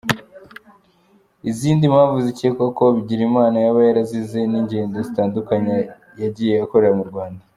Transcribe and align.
Izindi 1.49 1.83
mpamvu 1.93 2.17
zikekwa 2.27 2.65
ko 2.77 2.83
Bigirimana 2.95 3.57
yaba 3.65 3.79
yarazize 3.87 4.39
ni 4.49 4.57
ingendo 4.61 4.97
zitandukanye 5.07 5.75
yagiye 6.21 6.55
akorera 6.65 6.93
mu 7.01 7.05
Rwanda. 7.11 7.41